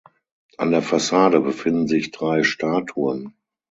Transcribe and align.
An 0.57 0.71
der 0.71 0.81
Fassade 0.81 1.39
befinden 1.41 1.87
sich 1.87 2.09
drei 2.09 2.41
Statuen. 2.41 3.35